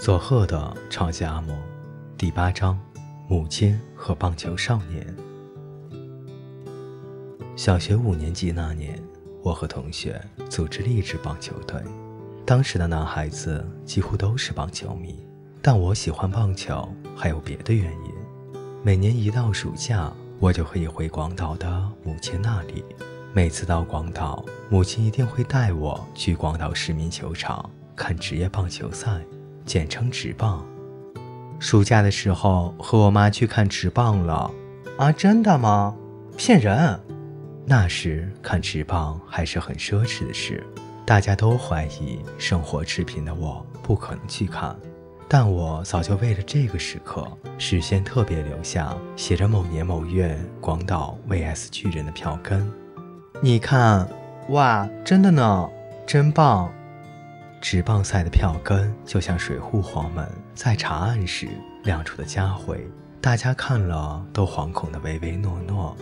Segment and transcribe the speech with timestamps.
[0.00, 1.54] 佐贺的超级阿嬷，
[2.16, 2.80] 第八章：
[3.28, 5.06] 母亲和棒球少年。
[7.54, 8.98] 小学五年级那年，
[9.42, 10.18] 我和同学
[10.48, 11.78] 组织了一支棒球队。
[12.46, 15.22] 当时的男孩子几乎都是棒球迷，
[15.60, 18.10] 但我喜欢棒球还有别的原因。
[18.82, 21.68] 每年一到暑假，我就可以回广岛的
[22.02, 22.82] 母亲那里。
[23.34, 29.20] 每次到广岛，母亲一定会带我去广岛市民球场看职业棒球赛。
[29.70, 30.66] 简称直棒。
[31.60, 34.50] 暑假的时候和我妈去看直棒了。
[34.98, 35.94] 啊，真的吗？
[36.36, 36.98] 骗人！
[37.66, 40.66] 那时看直棒还是很奢侈的事，
[41.06, 44.74] 大家都怀疑生活赤贫的我不可能去看。
[45.28, 47.24] 但我早就为了这个时刻，
[47.56, 52.68] 事先特别留下写着某年某月广岛 VS 巨人的票根。
[53.40, 54.08] 你看，
[54.48, 55.70] 哇，真的呢，
[56.04, 56.72] 真棒！
[57.60, 61.46] 职棒赛的票根就像水户黄门在查案时
[61.84, 62.86] 亮出的家徽，
[63.20, 65.94] 大家看了都惶恐的唯唯诺诺。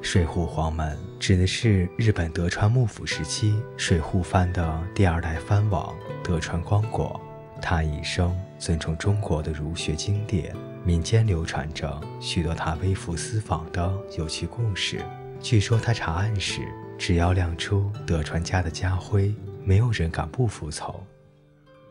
[0.00, 7.20] 水户黄门指的是日本德川幕府时期水户藩的第二代藩王德川光国，
[7.60, 15.02] 他一生尊崇中国的儒学经典，民间流传着许多他微服私访的有趣故事。
[15.40, 16.62] 据说他查案时，
[16.98, 19.34] 只要亮出德川家的家徽。
[19.66, 20.94] 没有人敢不服从，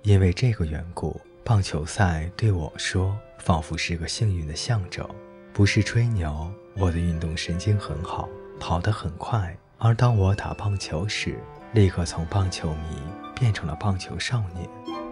[0.03, 5.07] 因为这个缘故，棒球赛对我说仿佛是个幸运的象征。
[5.51, 9.57] 不是吹牛，我的运动神经很好，跑得很快。
[9.79, 11.39] 而当我打棒球时，
[11.73, 13.01] 立刻从棒球迷
[13.35, 14.69] 变成了棒球少年。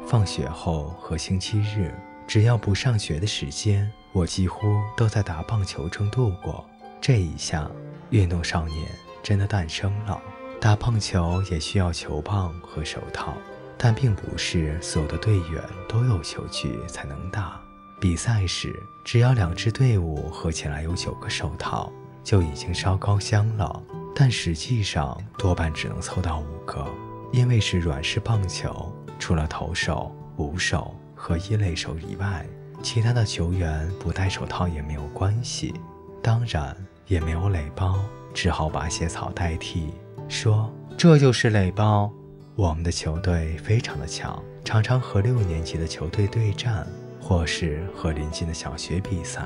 [0.07, 1.91] 放学后和星期日，
[2.27, 6.63] 只要不上学的时间，我几乎都在打棒球中度过。
[6.99, 7.69] 这一下，
[8.11, 8.87] 运动少年
[9.23, 10.21] 真的诞生了。
[10.61, 13.33] 打棒球也需要球棒和手套，
[13.79, 15.59] 但并不是所有的队员
[15.89, 17.59] 都有球具才能打。
[17.99, 18.71] 比赛时，
[19.03, 21.91] 只要两支队伍合起来有九个手套，
[22.23, 23.81] 就已经烧高香了。
[24.13, 26.85] 但实际上多半只能凑到五个，
[27.31, 32.45] 因为是软式棒球，除了投手、捕手和一垒手以外，
[32.83, 35.73] 其他的球员不戴手套也没有关系。
[36.21, 37.99] 当然，也没有垒包，
[38.31, 39.91] 只好把鞋草代替。
[40.31, 42.09] 说这就是垒包。
[42.55, 46.87] 我们的球队非常的强，常常和六年级的球队对战，
[47.21, 49.45] 或是和邻近的小学比赛。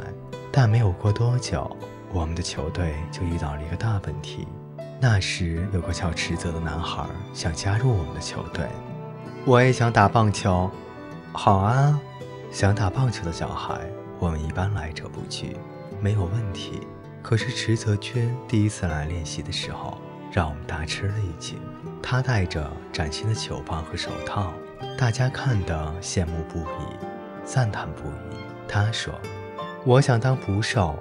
[0.52, 1.76] 但没有过多久，
[2.14, 4.48] 我们的球队就遇到了一个大问题。
[5.02, 7.04] 那时有个叫池泽的男孩
[7.34, 8.68] 想加入我们的球队。
[9.44, 10.70] 我也想打棒球。
[11.34, 12.00] 好啊，
[12.52, 13.82] 想打棒球的小孩，
[14.20, 15.58] 我们一般来者不拒，
[16.00, 16.82] 没有问题。
[17.24, 19.98] 可是池泽君第一次来练习的时候。
[20.36, 21.58] 让我们大吃了一惊。
[22.04, 24.54] 他戴着崭新的球棒和手套，
[24.98, 28.38] 大家看得羡慕不已，赞叹不已。
[28.68, 29.14] 他说
[29.88, 31.00] ：“我想当捕手。”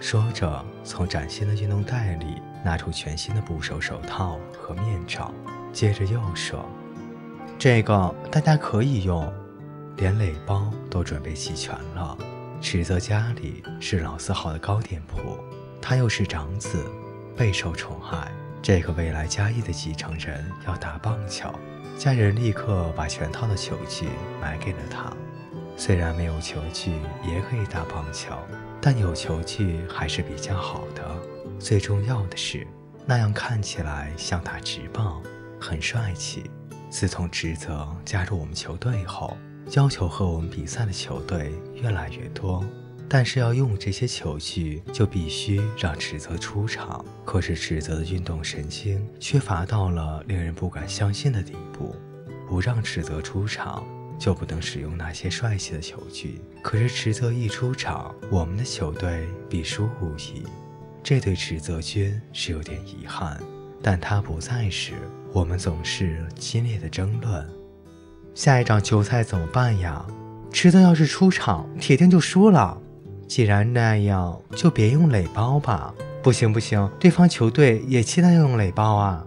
[0.00, 5.34] 说着，从崭新的运动袋里拿出全新的捕手手套和面罩，
[5.72, 6.64] 接着又说
[7.58, 9.28] ：“这个大家可以用，
[9.96, 12.16] 连垒包都准备齐全了。”
[12.62, 15.36] 池泽家里是老字号的糕点铺，
[15.82, 16.88] 他又是长子。
[17.36, 18.32] 备受宠爱，
[18.62, 21.52] 这个未来嘉义的继承人要打棒球，
[21.98, 24.06] 家人立刻把全套的球具
[24.40, 25.12] 买给了他。
[25.76, 26.92] 虽然没有球具
[27.22, 28.34] 也可以打棒球，
[28.80, 31.04] 但有球具还是比较好的。
[31.60, 32.66] 最重要的是，
[33.04, 35.22] 那样看起来像打直棒，
[35.60, 36.50] 很帅气。
[36.88, 39.36] 自从职责加入我们球队后，
[39.72, 42.64] 要求和我们比赛的球队越来越多。
[43.08, 47.04] 但是要用这些球具，就必须让池泽出场。
[47.24, 51.94] 可是池泽的运动神经缺乏到了令人不敢相信的地步，
[52.48, 53.86] 不让池泽出场，
[54.18, 56.40] 就不能使用那些帅气的球具。
[56.62, 60.42] 可是池泽一出场，我们的球队必输无疑。
[61.02, 63.40] 这对池泽君是有点遗憾，
[63.80, 64.94] 但他不在时，
[65.32, 67.48] 我们总是激烈的争论。
[68.34, 70.04] 下一场球赛怎么办呀？
[70.50, 72.76] 池泽要是出场，铁定就输了。
[73.26, 75.92] 既然那样，就别用垒包吧。
[76.22, 79.24] 不行不行，对方球队也期待用垒包啊。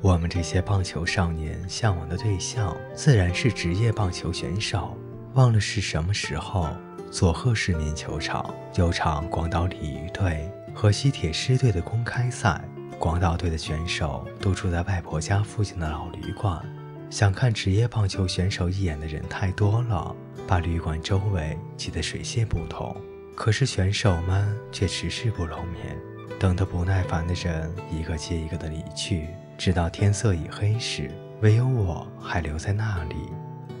[0.00, 4.96] 我们这些棒球少年向往的对象，自然是职业棒球选手。
[5.34, 6.68] 忘了是什么时候，
[7.10, 12.60] 佐贺市民球场有场广岛鲤鱼队和西铁狮队的公开赛，
[12.98, 16.62] 广岛队的选手都住在外婆家附近的老旅馆。
[17.10, 20.14] 想看职业棒球选手一眼的人太多了，
[20.46, 22.94] 把旅馆周围挤得水泄不通。
[23.34, 25.98] 可是选手们却迟迟不露面，
[26.38, 29.26] 等得不耐烦的人一个接一个的离去，
[29.58, 31.10] 直到天色已黑时，
[31.42, 33.16] 唯有我还留在那里。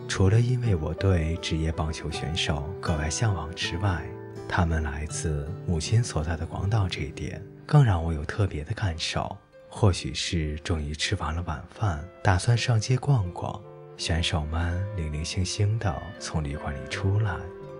[0.06, 4.02] 除了因为我对职业棒球选手格外向往之外，
[4.48, 9.36] 他们来自母亲所在的广岛这一点更让我有特别的感受。
[9.68, 13.60] 或许是终于吃完了晚饭，打算上街逛逛，
[13.96, 17.34] 选手们零零星星地从旅馆里出来。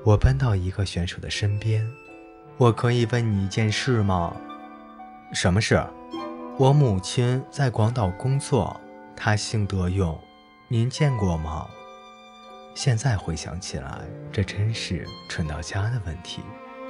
[0.04, 1.86] 我奔到一个选手的身边
[2.56, 4.34] ：“我可以问你一件事吗
[5.34, 5.84] ？”“什么事
[6.58, 8.80] ？”“我母亲在广岛工作，
[9.16, 10.18] 她姓德永，
[10.68, 11.66] 您见过吗？”
[12.74, 14.00] 现在回想起来，
[14.32, 16.42] 这真是蠢到家的问题。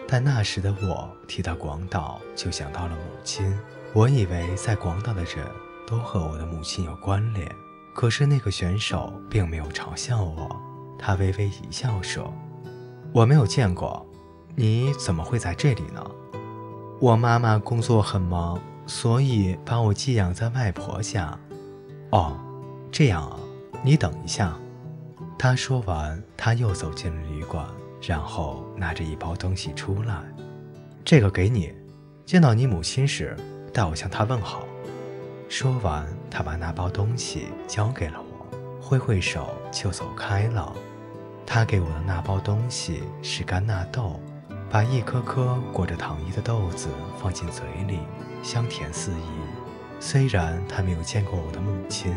[0.08, 3.58] 但那时的我提到广岛，就想到了母亲。
[3.92, 5.44] 我以为在广岛的人
[5.86, 7.50] 都和我的母亲有关联。
[7.96, 10.54] 可是那个选手并没有嘲笑我，
[10.98, 12.30] 他微微一笑说
[13.10, 14.06] ：“我没有见过，
[14.54, 16.04] 你怎么会在这里呢？”
[17.00, 21.40] 我妈妈工作很忙，所以把我寄养在外婆家。
[22.10, 22.38] 哦，
[22.92, 23.40] 这样啊，
[23.82, 24.54] 你等一下。
[25.38, 27.66] 他说完，他又走进了旅馆，
[28.02, 30.22] 然后拿着一包东西出来。
[31.02, 31.72] 这个给你，
[32.26, 33.34] 见到你母亲时，
[33.72, 34.66] 代我向她问好。
[35.48, 40.72] 说完，他把那包东西交给了我，挥挥手就走开了。
[41.46, 44.20] 他给我的那包东西是干纳豆，
[44.68, 46.88] 把一颗颗裹着糖衣的豆子
[47.22, 48.00] 放进嘴里，
[48.42, 49.24] 香甜四溢。
[50.00, 52.12] 虽然他没有见过我的母亲，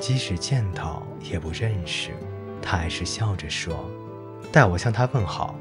[0.00, 2.10] 即使见到也不认识。
[2.60, 3.88] 他还是笑着说
[4.52, 5.54] ：“代我向他问好。”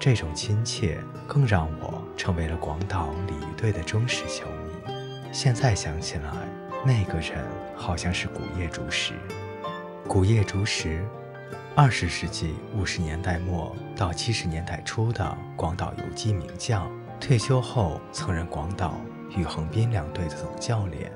[0.00, 4.57] 这种亲切更让我成为了广岛鲤鱼队的忠实球迷。
[5.30, 6.32] 现在想起来，
[6.84, 7.44] 那个人
[7.76, 9.14] 好像是古叶竹石。
[10.06, 11.04] 古叶竹石，
[11.76, 16.90] 二十世纪五十年代末到七十年代初的广岛游击名将，
[17.20, 18.98] 退休后曾任广岛
[19.36, 21.12] 与横滨两队的总教练。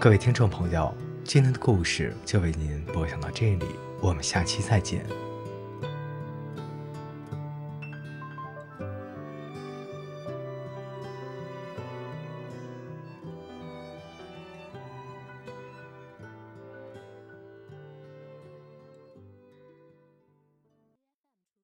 [0.00, 0.94] 各位听众朋友。
[1.26, 3.64] 今天的故事就为您播讲到这里，
[3.98, 5.06] 我们下期再见。